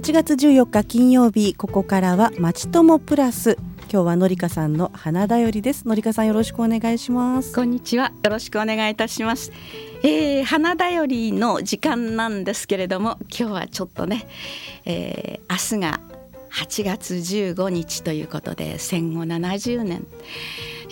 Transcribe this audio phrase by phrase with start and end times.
[0.00, 3.58] 8月14日金曜日ここからはまちともプラス。
[3.92, 5.86] 今日はのりかさんの花だよりです。
[5.86, 7.54] のりかさんよろしくお願いします。
[7.54, 8.10] こんにちは。
[8.24, 9.52] よろしくお願いいたします。
[10.02, 14.26] えー、花だよりの時間なんですけれども今日はちょっとね、
[14.86, 16.00] えー、明日が
[16.50, 20.06] 8月15日ということで戦後70年、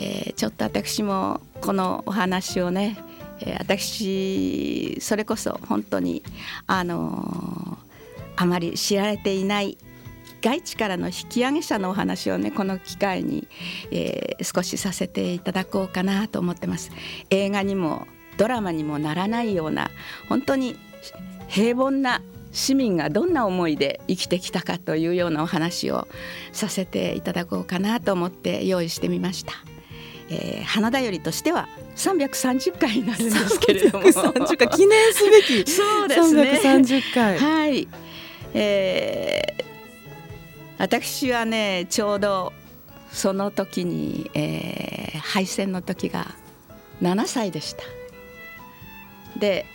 [0.02, 2.98] えー、ちょっと私もこのお話をね、
[3.40, 6.23] えー、私それこそ本当に
[6.66, 7.88] あのー、
[8.41, 9.77] あまり知られていない
[10.41, 13.48] 外地からの引き上げ者のお話をねこの機会に、
[13.91, 16.93] えー、少しさせていただこうかなと思ってます。
[17.30, 18.06] 映画にも
[18.37, 19.91] ドラマにもならないような
[20.29, 20.77] 本当に
[21.48, 26.07] 平凡な市民がどんな思いで生きてきたかというようなお話を
[26.52, 29.55] させていただこうかなと思って用意してみました。
[30.30, 34.05] えー、花だよりとしては330回になるんですけれども。
[34.05, 35.71] 3回記念すべき。
[35.71, 36.60] そうですね。
[36.62, 37.38] 330回。
[37.38, 37.88] はい、
[38.54, 39.65] えー、
[40.79, 42.52] 私はねちょうど
[43.10, 46.35] その時に、えー、敗戦の時が
[47.02, 47.82] 7歳でした。
[49.38, 49.66] で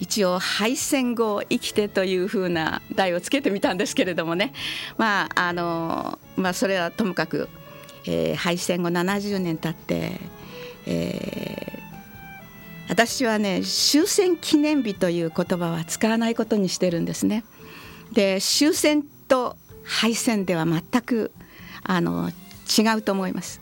[0.00, 4.54] 一応敗戦後生きてというふうな題をつけてみたんですけれどもね。
[4.96, 7.48] まああのまあそれはともかく、
[8.06, 10.18] えー、敗戦後70年経って、
[10.86, 11.59] えー、
[12.90, 17.44] 私はね終戦記念日という言葉は使わないことにしてるんですね。
[18.12, 21.30] で終戦と敗戦では全く
[21.84, 23.60] あの違うと思います。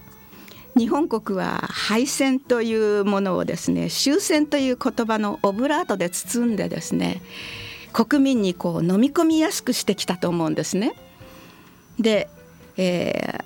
[0.78, 7.20] 日本国は敗戦というものをですね終戦という言葉のオブラートで包んでですね
[7.92, 10.94] 国民にこう飲み込みやすくしてきたと思うんですね。
[12.00, 12.30] で、
[12.78, 13.44] えー、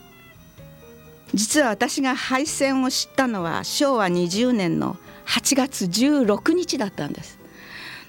[1.35, 4.97] 実は私が敗戦を知ったのは昭和20年の
[5.33, 7.39] 8月16日だったんです。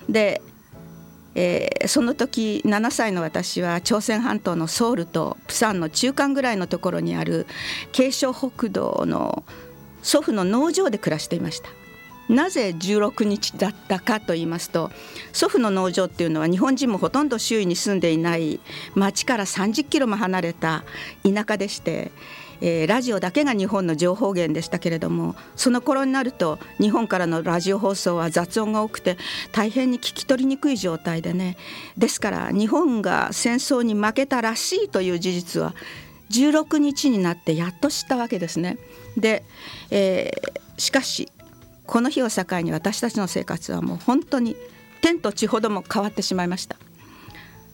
[0.10, 0.42] で
[1.36, 7.48] えー、その時7歳の私は朝鮮半島のソウルとプサンの中間ぐらいのところにある
[7.92, 9.44] 慶尚北道の
[10.04, 11.70] 祖父の農場で暮らしていました。
[12.30, 14.92] なぜ16日だったかと言いますと
[15.34, 18.62] 祖父の農場っていうのは日本人もほとんど周囲に住んでいない
[18.96, 20.86] 町から30キロも離れた
[21.24, 22.12] 田舎でして
[22.66, 29.18] えー、ラジオだけが日本の情報源でしたけれどもその頃になると日本からのラジオ放送は雑音が多くて
[29.52, 31.58] 大変に聞き取りにくい状態でね
[31.98, 35.76] ですから日本が戦争に負けたらしいという事実は
[36.32, 38.80] 16日になってやっと知ったわけですね。
[39.18, 39.44] で、
[39.92, 41.30] えー、しかし
[41.86, 44.56] この日を境に私たちの生活はもう本当に
[45.02, 46.78] 天と地ほども変わってしまいました。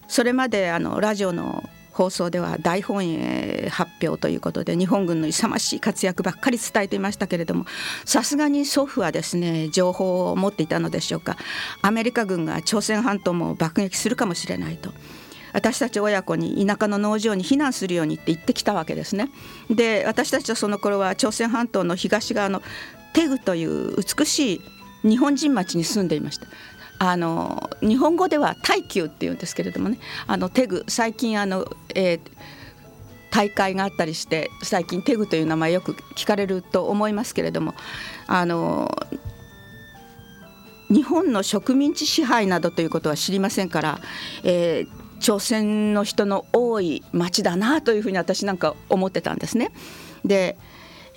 [0.08, 1.64] それまであのラジオの
[2.00, 7.66] 放送では大本営発表ということで日本軍の勇ましい活躍ばっかり伝えていましたけれども
[8.06, 11.36] さすがに祖父はですね情報を持っていたのでしょうか
[11.82, 14.94] アメリカ軍が朝鮮半島も爆撃するかもしれないと。
[15.52, 19.30] 私たち親子に田舎の農場に避難するようにって言ってきたわけですね。
[19.70, 22.62] で私たちはその頃は朝鮮半島の東側の
[23.14, 24.62] テグという美しい
[25.02, 26.48] 日本人町に住んでいました
[27.00, 31.66] あの日本語では耐久っていうんですけれどもねあのテグ最近あの、
[31.96, 32.20] えー、
[33.32, 37.74] 大会があったりして最近テグという名前よく聞かれると思いますけれども
[38.28, 38.92] あの
[40.90, 44.00] 日本の植民地支配などということは知りませんから、
[44.44, 49.72] えー、朝鮮の人の多い町だなというふうに私なんか思ってたんですね。
[50.26, 50.58] で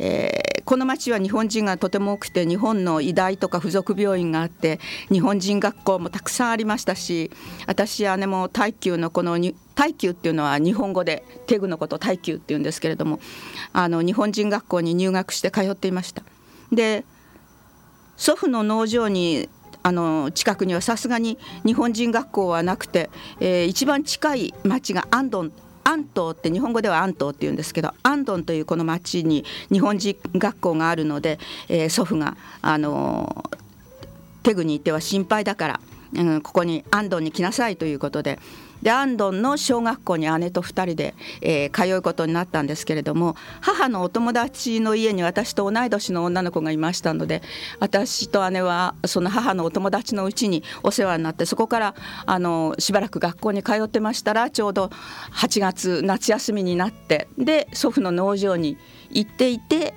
[0.04, 4.80] えー、この町は日本人がとても多くて日本の医大とか附属病院があって
[5.12, 7.30] 日本人学校もたくさんありましたし
[7.68, 9.38] 私姉も耐久のこの
[9.76, 13.20] 耐久っていうのは日本語でテグのこと耐久っていうんですけれども
[13.72, 16.24] あの日本人学校に入学して通っていました。
[16.72, 17.04] で
[18.16, 19.48] 祖父の農場に
[19.84, 23.08] あの近くにはさすがに日本人学校はなくて、
[23.40, 25.52] えー、一番近い町がアンドン
[25.84, 33.50] 安東って日本語では安東っていうんですけど安東というこの町に日本人学校があるので、えー、祖父があの
[34.42, 35.80] テグに行っては心配だから、
[36.14, 38.38] うん、ここに安東に来なさいということで
[38.82, 47.42] でアンドンの小学校に姉と2人で、えー、通うことになったんですけれども母のお友達の家に私と同い年の女の子がいましたので
[47.80, 51.94] 私と姉はその母のお友達のうちにお世話になってそこから
[52.26, 54.90] あのしばらく学校に通ってましたらちょうど
[55.32, 58.76] 8月夏休みになってで祖父の農場に
[59.10, 59.94] 行っていて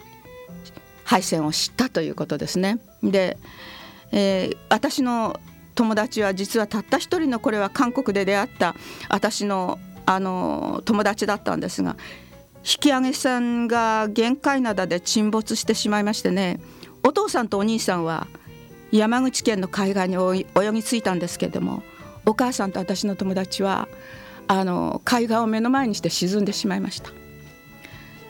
[1.03, 2.79] 敗戦を知ったということですね。
[3.03, 3.37] で、
[4.11, 5.39] えー、私の
[5.75, 8.75] 友達は実はたった一人のこれは韓国で出会った
[9.09, 11.95] 私のあの友達だったんですが
[12.57, 16.59] 引き上げ船が限界灘で沈没してしまいましてね
[17.03, 18.27] お父さんとお兄さんは
[18.91, 21.83] 山口県の海岸に泳ぎ着いたんですけれども
[22.25, 23.87] お母さんと私の友達は
[24.47, 27.11] あの海岸を目の前にして沈んでしまいました、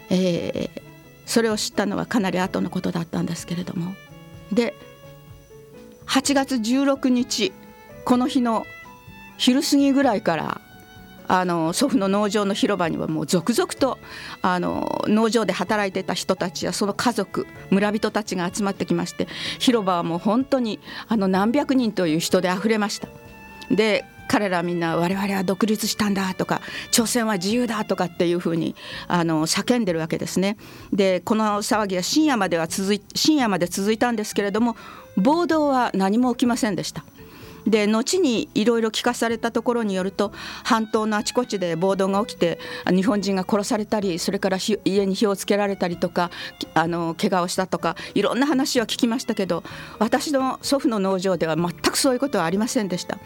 [0.10, 0.82] えー、
[1.26, 3.96] それを知ったのはかなり後のことだったんですけれども。
[4.52, 4.76] で
[6.08, 7.52] 8月16日
[8.04, 8.66] この日の
[9.38, 10.62] 昼過ぎぐらいから
[11.28, 13.98] あの祖父の農場の広場にはもう続々と
[14.42, 19.28] あの農場で働いてた人たちやその家族村人たちが集まってきまして
[19.60, 23.08] 広場はもう本当にあの何百人という人であふれました。
[23.72, 26.62] で彼らみんな我々は独立したんだとか
[26.92, 28.76] 朝鮮は自由だとかっていうふうに
[29.08, 30.58] あの叫んでるわけですね。
[30.94, 34.76] でこの騒ぎは深夜までは続い深夜まで続いたんですけれども
[35.18, 37.06] 暴動は何も起きませんでした。
[37.68, 40.32] で後にいろいろ聞かされたところによると
[40.64, 46.30] 半島のあちこちで暴動が起きて日本人が殺されたりそれから家に火をつけられたりとか
[46.74, 49.64] あの怪我をしたとかいろんな話は聞きましたけど
[50.00, 53.18] 私の祖父の農場では全くそういうことはありませんでした。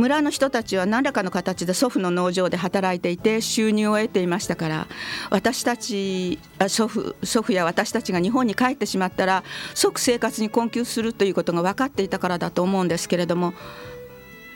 [0.00, 4.86] 村の人たちは何らかの形で祖父の農場で働いていて収入を得ていましたから
[5.28, 6.38] 私たち
[6.68, 9.44] 祖父祖父や私たちが日本に帰ってしまったら
[9.74, 13.52] 即生活に困窮するということが分かっていたからだと思うんですけれども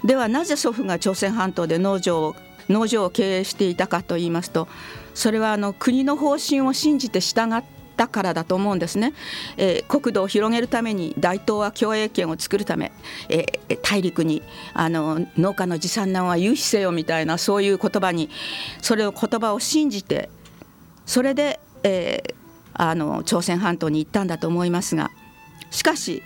[0.02, 2.36] ではなぜ祖父が朝鮮半島で農場を
[2.70, 4.66] 農場を経営していたかといいますと
[5.12, 9.12] それはあの国の方針を信じて従ってだからだと思うんですね、
[9.56, 12.92] えー、国土を広げるために大東亜共栄圏を作るため、
[13.28, 14.42] えー、大陸に
[14.72, 18.30] あの農家の持参難は有費せよみたいなそういう言葉に
[18.80, 20.28] それを言葉を信じて
[21.06, 22.34] それで、えー、
[22.74, 25.10] あの朝鮮半島に行ったんだと思いますが
[25.70, 26.22] しかし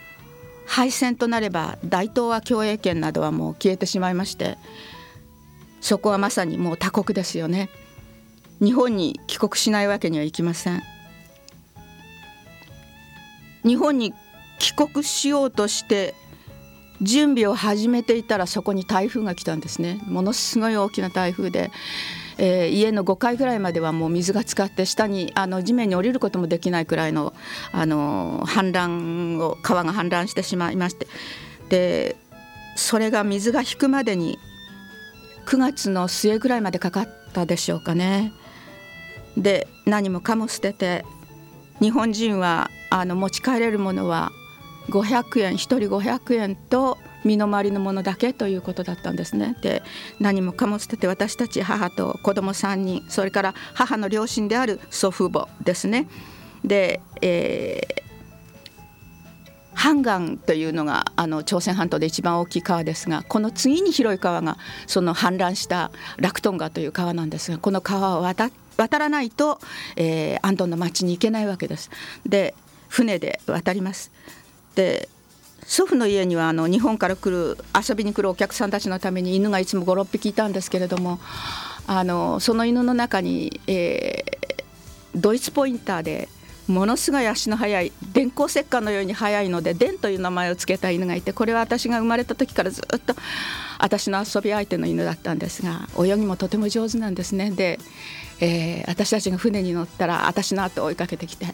[0.66, 4.58] 敗戦となれば大東亜共栄圏などはもう消えてしまいまして
[5.80, 7.70] そこはまさにもう他国ですよね
[8.60, 10.82] 日本に帰国しないわけにはいきません。
[13.68, 14.14] 日本に
[14.58, 16.14] 帰国しようとして
[17.02, 21.70] 準備を始めていたらそこに台風が来たんですねものすごい大きな台風で、
[22.38, 27.34] えー、家の5階ぐらいまではもう水が浸かって下にあの地面に降りることもできないくらいの
[27.72, 31.06] あの氾濫を川が氾濫してしまいまして
[31.68, 32.16] で
[32.74, 34.38] それが水が引くまでに
[35.46, 38.32] 9月の末ぐらいまでかかったでしょうかね。
[39.36, 41.04] で何もかも捨てて
[41.80, 44.32] 日本人はあの持ち帰れるものは
[44.88, 49.56] 500円1人500円と身の回りのものだけということだったんですね。
[49.60, 49.82] で
[50.20, 56.08] 何もかも捨てて私たち母と子供3人それから母の両親である祖父母ですね。
[56.64, 58.07] で、えー、
[59.78, 64.58] ハンガンというのがあの朝鮮半島で一番大きい川ですがこの次に広い川が
[64.88, 69.58] その氾濫したラクトン川という川なんですがこの川を渡って渡らないと、
[69.96, 71.90] えー、アンドンの町に行けないわけです。
[72.24, 72.54] で
[72.88, 74.10] 船で渡ります。
[74.74, 75.08] で
[75.66, 81.18] 祖父の家にはあの日本から来る遊びに来るお客さんたちのために犬がいつも56匹いたんですけれども
[81.86, 86.28] あのその犬の中に、えー、ドイツポインターで
[86.68, 93.14] ものすごい足の速い電光石火のように速いのでデンという名前を付けた犬がいてこれは私が生まれた時からずっと
[93.78, 97.50] 私の遊び相手の犬だったんですが泳ぎもとても上手なんですね。
[97.50, 97.78] で
[98.40, 101.46] えー、私たちが船に乗ったら私の後を追いかけてきて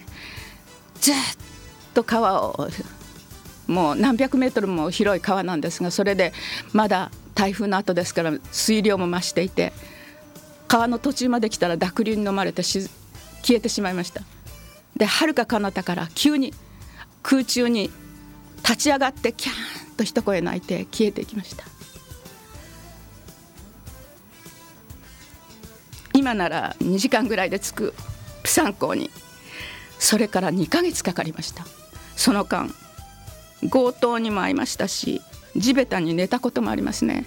[1.00, 1.14] ずっ
[1.94, 2.68] と川を
[3.66, 6.32] もう何百メートルも広い川なんですがそれで
[6.72, 9.72] まだ台風の後ですから水量も増していて
[10.68, 12.88] 川の途中まで来たら濁流に飲まれて消
[13.50, 14.22] えてしまいました。
[14.96, 16.52] ではるか彼方から急に
[17.22, 17.90] 空中に
[18.58, 21.64] 立ち上がってキャーンと一声泣いて消えていきました。
[26.12, 27.94] 今なら2時間ぐらいで着く
[28.42, 29.10] プサン港に
[29.98, 31.66] それから2ヶ月かかりました。
[32.16, 32.70] その間
[33.70, 35.20] 強盗にも会いましたし
[35.56, 37.26] 地べたに寝たこともありますね。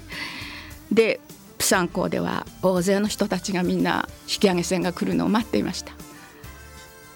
[0.91, 1.19] で
[1.57, 5.91] プサン港では大勢の人たちがみんな引き上げ船が来るのを待っていました。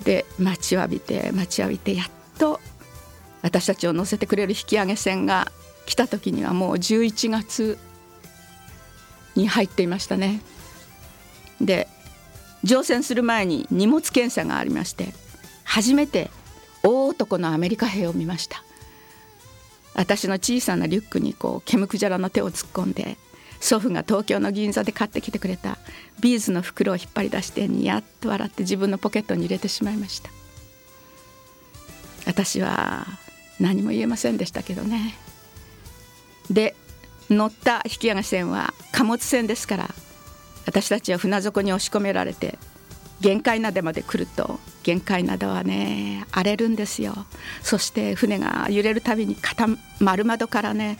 [0.03, 2.59] で待ちわびて待ちわびてやっと
[3.41, 5.51] 私たちを乗せてくれる引き上げ船が
[5.85, 7.77] 来た時にはもう11月
[9.35, 10.41] に入っていましたね。
[11.59, 11.87] で
[12.63, 15.13] 乗船する前に荷物検査がありまして
[15.63, 16.29] 初めて
[16.83, 18.63] 大男のアメリカ兵を見ました。
[19.93, 23.17] 私の小さなリュックにこうケムクジャラの手を突っ込んで
[23.61, 25.77] 祖父が東京の銀座で買ってきてくれた
[26.19, 30.29] ビーズの袋を引っ張り出してニヤッと笑って自分のポケットに入れてしまいました。
[32.25, 33.05] 私は
[33.59, 35.15] 何も言えませんでしたけどね。
[36.49, 36.75] で
[37.29, 39.89] 乗った引き上げ船は貨物船ですから
[40.65, 42.57] 私たちは船底に押し込められて
[43.21, 47.25] 限界灘まで来ると限界灘はね荒れるんですよ。
[47.61, 49.37] そして船が揺れるたびに
[49.99, 50.97] 丸窓からね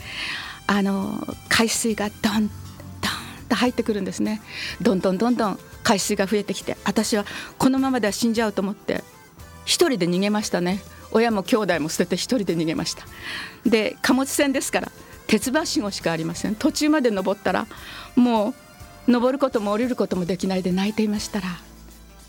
[0.74, 2.50] あの海水がドンドン
[3.50, 4.42] と入ってくるんですね。
[4.82, 7.26] どんどんどんどん海水が増えてきて私は
[7.58, 9.04] このままでは死んじゃうと思って
[9.66, 10.80] 一人で逃げましたね。
[11.12, 13.06] 親も兄弟も捨てて一人で逃げました。
[13.66, 14.92] で貨物船ですから
[15.28, 16.56] 鉄橋しかありません。
[16.56, 17.68] 途中まで登ったら
[18.16, 18.54] も
[19.08, 21.48] う登ることも降りることもできないで泣いていましたら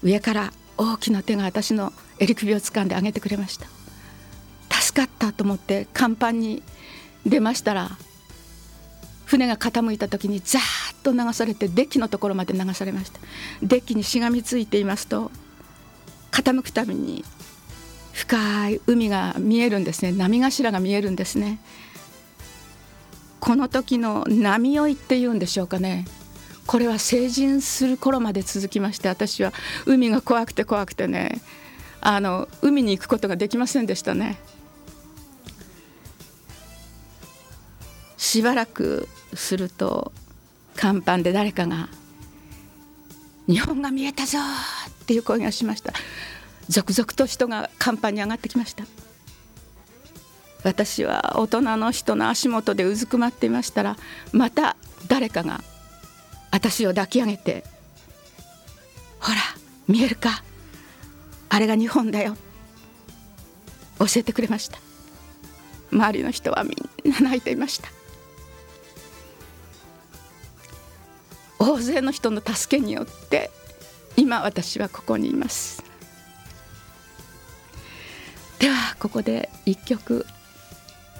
[0.03, 3.69] 上から大きな手が私の襟首を掴んであげてくれました。
[4.81, 6.65] 助かったと思って甲板に
[7.25, 7.97] 出ましたら
[9.33, 10.63] 船が傾いた時にザー
[10.93, 13.19] ッと流されてデッキのところまで流されました。
[13.63, 15.31] デッキにしがみついていますと
[16.31, 17.25] 傾くたびに
[18.13, 20.13] 深い海が見えるんですね。
[20.13, 21.61] 波頭が見えるんですね。
[23.41, 26.05] この時の波酔いっていうんでしょうかね。
[26.67, 29.55] これは成人する頃まで続きまして私は
[29.87, 31.41] 海が怖くて怖くてね。
[32.03, 34.37] あの海に行くことができませんでしたね。
[38.33, 40.11] しばらくすると
[40.81, 41.91] 甲板で誰かが
[43.47, 44.39] 「日本が見えたぞ!」
[44.89, 45.93] っていう声がしました。
[46.67, 48.85] 続々と人が甲板に上がってきました。
[50.65, 53.99] 私は大人の人の足元でうずくまっていましたら
[54.33, 55.63] また誰かが
[56.51, 57.67] 私を抱き上げて
[59.21, 59.37] 「ほら
[59.87, 60.43] 見えるか。
[61.51, 62.39] あれが日本だよ」
[64.01, 64.79] 教えてくれました。
[65.93, 67.91] 周りの人はみんな泣いていました。
[71.63, 73.53] 大勢の人の助けによって
[74.17, 75.85] 今私はここにいます。
[78.59, 80.27] ではここで一曲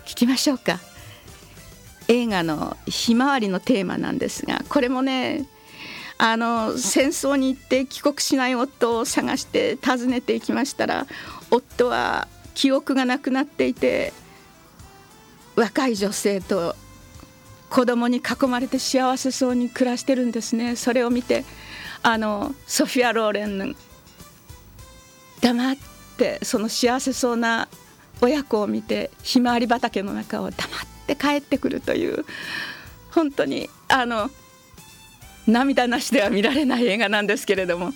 [0.05, 0.81] 聴きましょうか。
[2.09, 5.47] 映画の「ひまわり」のテーマなんですがこれもね
[6.19, 11.07] あの戦争に行って帰国しない夫を探して訪ねていきましたら
[11.53, 14.13] 夫は記憶がなくなっていて
[15.55, 16.75] 若い女性と
[17.73, 20.77] 子供に囲まれて幸せそうに暮らしてるんですね。
[20.77, 21.47] それを見て
[22.03, 23.75] あのソフィア・ローレン
[25.41, 25.77] 黙っ
[26.19, 27.69] てその幸せそうな
[28.21, 32.27] 親子を見てひまわり畑の中を黙って帰ってくるという
[33.11, 34.31] 本当にあの
[35.47, 37.93] 涙なしでは見られない映画なんですけれども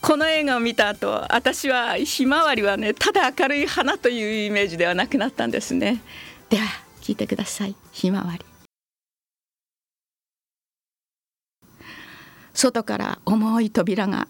[0.00, 6.00] この映画を見た後私はひまわりはねただ明るい花というイメージではなくなったんですね。
[6.48, 6.64] では
[7.02, 7.76] 聞いてください。
[7.92, 8.53] ひまわり。
[12.54, 14.28] 外から重い扉が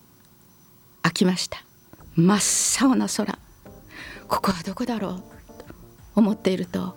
[1.03, 1.63] 開きました。
[2.17, 3.39] 真っ青な空。
[4.29, 5.13] ここはどこだろう
[5.59, 5.67] と
[6.17, 6.97] 思っていると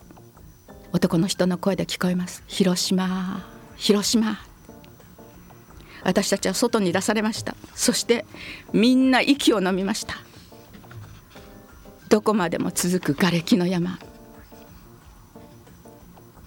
[0.94, 2.44] 男の人の声で聞こえます。
[2.48, 4.38] 広島広島。
[6.04, 7.56] 私たちは外に出されました。
[7.76, 8.26] そして
[8.72, 10.16] みんな息を飲みました。
[12.08, 14.00] どこまでも続く瓦礫の山。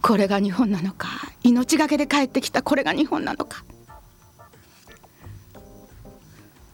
[0.00, 1.08] これが日本なのか
[1.44, 3.62] 命がけで帰ってきたこれが日本なのか。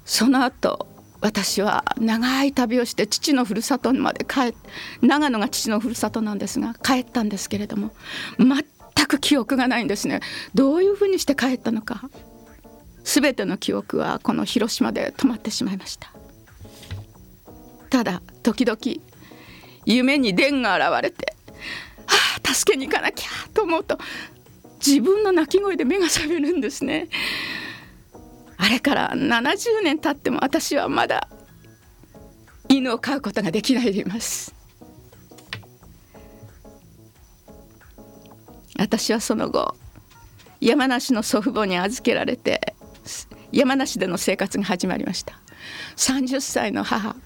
[0.07, 0.87] その後
[1.21, 4.55] 私は長い旅をして父のふるさとまで帰っ
[5.03, 7.91] 長野が父のふるさとなんですが帰ったんですけれども
[8.39, 10.21] 全く記憶がないんですね。
[10.55, 12.09] どういうふうにして帰ったのか。
[13.05, 16.13] 全ての記憶はこの広島で止まってしまいました。
[17.89, 18.79] ただ時々
[19.85, 21.35] 夢に電が現れて
[22.07, 23.99] 「はあ助けに行かなきゃ」と思うと
[24.85, 27.09] 自分の泣き声で目が覚めるんですね。
[28.59, 31.29] あれから70年経っても私はまだ
[32.69, 34.55] 犬を飼うことができないでいます。
[38.79, 39.75] 私はその後
[40.61, 42.75] 山梨の祖父母に預けられて
[43.53, 45.41] 山梨での生活が始まりました。
[45.97, 47.17] 30歳の母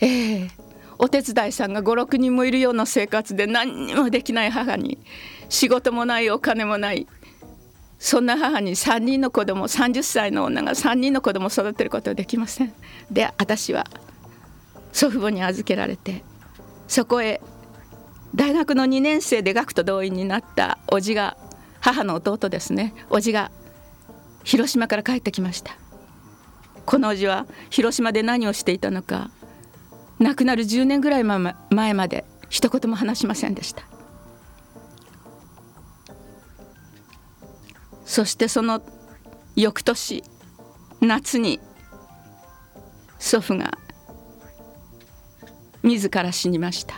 [0.00, 0.50] ええー、
[0.98, 4.98] お手伝いさんが56人もいるような生活で何にもできない母に
[5.48, 7.06] 仕事もないお金もない
[8.00, 12.72] そんな母に3人の子供30歳の女が3人の子供を育てることはできません。
[13.10, 13.86] で私は
[14.90, 16.24] 祖父母に預けられて
[16.88, 17.42] そこへ
[18.34, 21.36] 大学の2年生で学徒動員になった叔父が
[21.80, 22.94] 母の弟ですね。
[23.10, 23.50] 叔父が
[24.44, 25.76] 広島から帰ってきました。
[26.86, 29.30] この叔父は広島で何をしていたのか
[30.18, 33.89] 亡くなる10年ぐらい前まで一言も話しませんでした。
[38.10, 38.82] そしてその
[39.54, 40.24] 翌年
[41.00, 41.60] 夏に
[43.20, 43.78] 祖父が
[45.84, 46.96] 自ら死にました。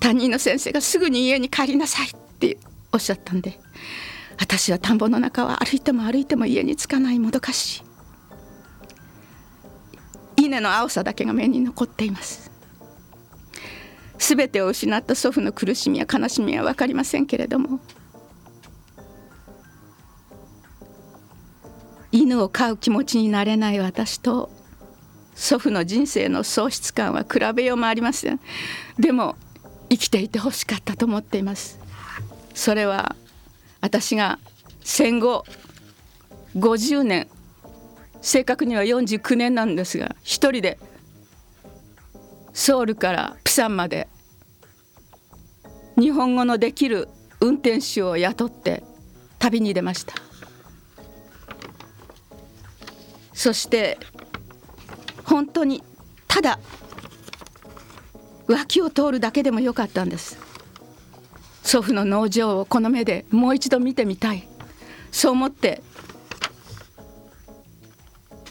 [0.00, 2.58] 担任の先生がすぐに家に帰りなさいって
[2.92, 3.60] おっしゃったんで
[4.36, 7.84] 私は田んぼの中は歩いても歩いても家に着かないもどかし
[10.36, 10.42] い。
[10.46, 12.50] 稲の青さだけが目に残っています。
[14.18, 17.78] 全てを失った祖父の苦しみや悲しみは分かりませんけれども
[22.18, 24.50] 犬を飼う気持ちになれない私と
[25.36, 28.40] 祖父の人生の喪失感は比べようもありません。
[28.98, 29.36] でも
[29.88, 31.78] 生きていてほしかったと思っています。
[32.54, 33.14] それは
[33.80, 34.40] 私が
[34.80, 35.44] 戦後
[36.56, 37.28] 50年
[38.20, 40.76] 正確には49年なんですが一人で
[42.52, 44.08] ソウルからプサンまで
[45.96, 47.08] 日本語のできる
[47.40, 48.82] 運転手を雇って
[49.38, 50.27] 旅に出ました。
[53.38, 53.98] そして
[55.22, 55.80] 本当に
[56.26, 56.58] ただ
[58.48, 60.40] 脇を通るだけでもよかったんです。
[61.62, 64.48] 祖父の農場をこの目でもう一度見てみたい。
[65.12, 65.82] そう思って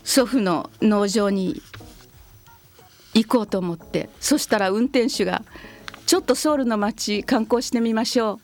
[0.05, 1.61] 祖父の農場に
[3.13, 5.43] 行こうと思ってそしたら運転手が
[6.07, 8.39] 「ちょっとソウルの街観光してみましょう」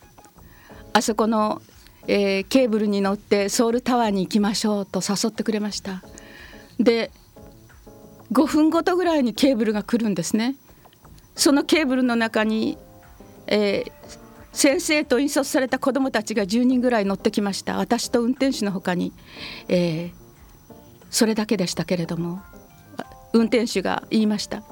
[0.92, 1.62] あそこの、
[2.08, 6.04] えー、ケーブルに乗ってソウルタワーに行きましょうと誘ってくれました。
[6.80, 7.12] で
[8.32, 10.56] 5分ごとぐらいにケーブルが来るんですね。
[11.36, 12.78] そのケーブルの中に、
[13.48, 13.92] えー、
[14.52, 17.78] 先生と引率された子どもたちが10人ぐらい乗ってきました。
[17.78, 19.14] 私と運転手のほかに、
[19.68, 20.12] えー、
[21.10, 22.42] それだけでしたけれども
[23.34, 24.64] 運転手が言いました。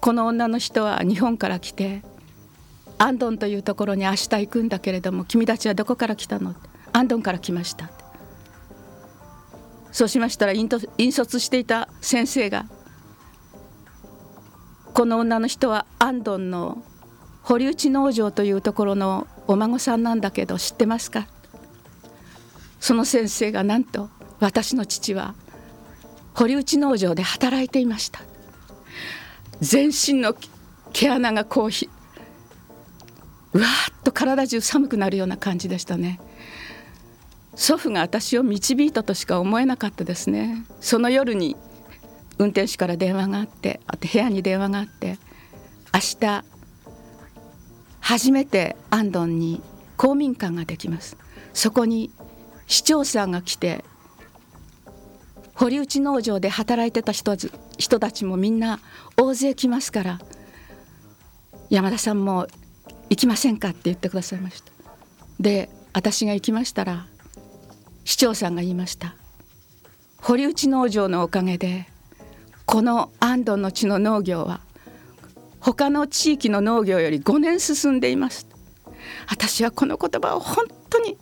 [0.00, 2.02] この女の人は日本から来て
[2.98, 6.54] アンドンというところに明日行くんだけれども君たちはどこから来たの？
[6.92, 7.90] アンドンから来ました。
[9.92, 10.68] そうしましたら引
[10.98, 12.66] 率していた先生が
[14.94, 16.82] この女の人はアンドンの
[17.42, 21.26] 堀内農場というところのお孫さんなんだけど知ってますか？
[22.80, 25.34] その先生がなんと私の父は
[26.34, 28.20] 堀内農場で働いていました。
[29.60, 30.34] 全身の
[30.92, 31.88] 毛穴がこうひ
[33.52, 36.20] うわっと体中寒くなるような感じでしたね。
[37.54, 40.64] 祖父が私を導いたとしか思えなかったですね。
[40.80, 41.56] その夜に
[42.38, 45.18] 運転手から電話があってあと部屋に電話があって
[45.92, 46.44] 明日
[48.00, 49.60] 初めてアンドンに
[49.96, 51.16] 公民館ができます。
[51.52, 52.10] そこに
[52.66, 53.84] 市長さんが来て
[55.54, 57.36] 堀内農場で働いてた人
[57.76, 58.80] 人たちもみんな
[59.16, 60.18] 大勢来ますから
[61.68, 62.46] 山田さんも
[63.10, 64.72] 行きませんかって言ってくださいました。
[65.38, 67.06] で私が行きましたら
[68.10, 69.14] 市長さんが言いました。
[70.20, 71.86] 堀内農場のおかげで
[72.66, 74.58] この安藤の地の農業は
[75.60, 78.48] 他の地域の農業より5年進んでいます。
[79.28, 81.18] 私はこの言葉を本当に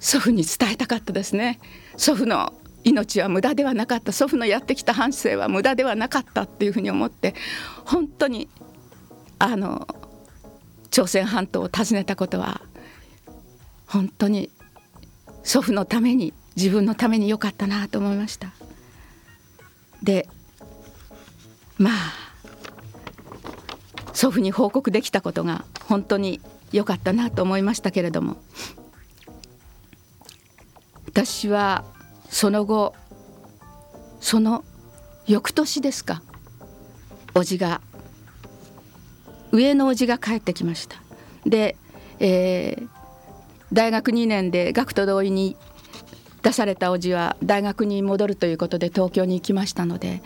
[0.00, 1.60] 祖父に伝えたかったですね。
[1.98, 4.10] 祖父の命は無駄ではなかった。
[4.10, 7.34] 祖父のやってきた半生は無駄ではなかったっていうふうに思って
[7.84, 8.48] 本当に
[9.38, 9.86] あの
[10.90, 12.62] 朝鮮半島を訪ねたことは
[13.86, 14.48] 本当に
[15.44, 18.48] 祖父のために自分のために良かったなと思いました。
[20.02, 20.28] で
[21.78, 21.94] まあ
[24.12, 26.40] 祖父に報告できたことが本当に
[26.72, 28.36] 良かったなと思いましたけれども
[31.06, 31.84] 私は
[32.28, 32.94] その後
[34.20, 34.64] その
[35.26, 36.22] 翌年ですか
[37.34, 37.80] 叔父が
[39.52, 40.96] 上の叔父が帰ってきました。
[41.46, 41.76] で、
[42.18, 42.88] えー、
[43.74, 45.56] 大学2年で学徒同意に
[46.42, 50.22] 出された叔父は大学に戻るということで東京に行きましたので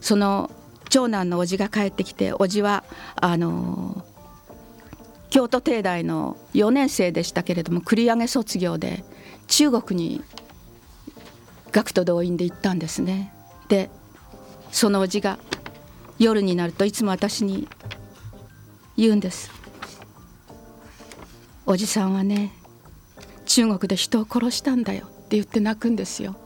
[0.00, 0.50] その
[0.88, 2.84] 長男の叔父が帰ってきて叔父は
[3.16, 4.02] あの
[5.28, 9.04] 京都帝大の4年生でしたけれども繰り上げ卒業で
[9.46, 10.22] 中国に
[11.72, 13.34] 学徒動員で行ったんですね。
[13.68, 13.90] で
[14.72, 15.38] そのおじが
[16.18, 17.68] 夜になるといつも私に
[18.96, 19.50] 言うんです。
[21.66, 22.52] おじさんはね
[23.46, 26.36] 中国で人を殺したんだよって言って泣くんですよ。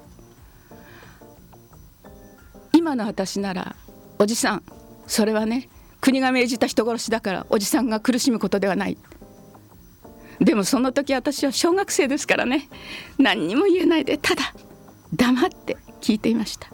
[2.72, 3.74] 今の私なら
[4.18, 4.62] おじさん
[5.06, 5.68] それはね
[6.00, 8.96] 国が命じた人殺しだからおじさんが苦しむことではない。
[10.40, 12.70] でもその時私は小学生ですからね
[13.18, 14.54] 何にも言えないでただ
[15.14, 16.68] 黙って聞いていました。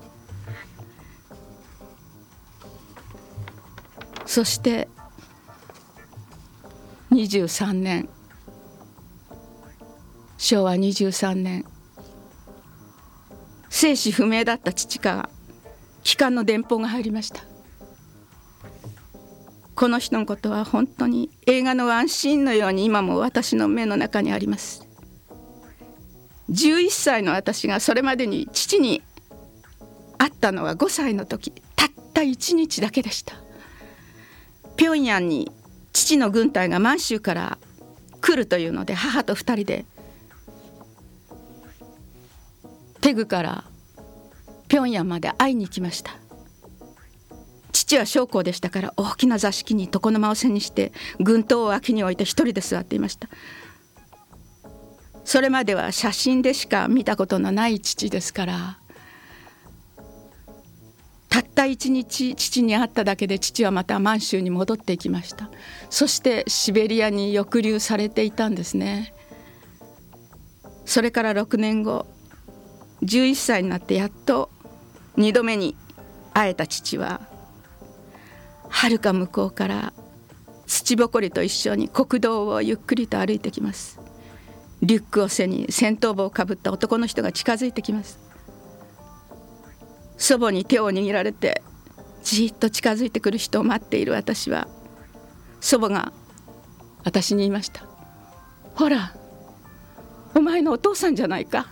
[4.27, 4.89] そして
[7.11, 8.09] 23年
[10.39, 11.65] 昭和23年。
[13.69, 15.29] 生死不明だった父から
[16.03, 17.43] 帰還の電報が入りました。
[19.75, 24.87] この人のことは本当に映画のワンシーンのように今も私の目の中にあります。
[26.51, 29.03] 11歳の私がそれまでに父に
[30.17, 31.51] 会ったのは5歳の時。
[31.75, 33.35] たった1日だけでした。
[34.79, 35.51] 平壌に
[35.93, 37.59] 父の軍隊が満州から
[38.21, 39.85] 来るというので母と2人で
[43.07, 43.63] テグから
[44.69, 46.17] 平壌まで会いに行きました。
[47.71, 50.91] 父は将校でしたから大きな座敷に床の間を背にして
[51.21, 53.29] 軍刀を脇に置いて一人で座っていました。
[55.25, 58.79] それまでは写真でしか見たことのない父ですから
[61.29, 65.49] たった一日父に会っただけで父はまた満州に戻っていきました。
[65.91, 69.15] そしてシベリアに抑留されていたんですね。
[70.85, 72.16] それから6年後
[73.03, 74.51] 11歳になってやっと
[75.17, 75.77] 2度目に
[76.35, 77.21] 会えた父は
[78.69, 79.93] はるか向こうから
[80.67, 84.01] 土ぼこりと一緒に国道をゆっくりと歩いてきます。
[84.83, 88.19] リュックを背に戦闘帽をかぶった男の人が近づいてきます。
[90.19, 91.63] 祖母に手を握られて
[92.23, 94.67] じっと近づいてくる人を待っている私は
[95.61, 96.13] 祖母が
[97.05, 97.87] 私に言いました
[98.75, 99.15] 「ほら
[100.35, 101.69] お前のお父さんじゃないか」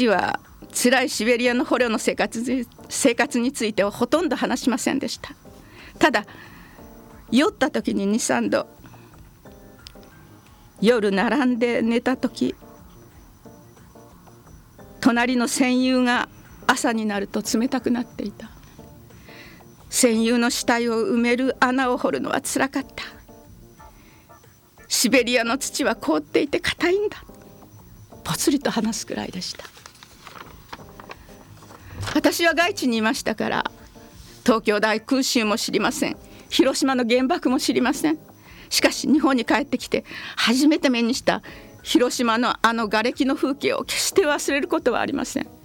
[0.00, 0.40] 父は
[0.72, 5.34] 辛いシベリアの捕虜の生活生活についてはほとんど話しませんでした。
[5.98, 6.24] ただ
[7.30, 8.66] 酔った時に23度
[10.80, 12.54] 夜並んで寝た時
[15.00, 16.28] 隣の戦友が
[16.66, 18.50] 朝になると冷たくなっていた。
[19.90, 23.04] 戦友の死体を埋める穴を掘るのはつらかった。
[24.86, 27.24] シベリアの土は凍っていて硬いんだ。
[28.22, 29.64] ぽつりと話すくらいでした。
[32.14, 33.70] 私は外地にいましたから
[34.44, 36.16] 東京大空襲も知りません。
[36.48, 38.18] 広島の原爆も知りません。
[38.68, 40.04] しかし日本に帰ってきて
[40.36, 41.42] 初めて目にした
[41.82, 45.59] 広島のあの瓦礫の風景を決して忘れることはありません。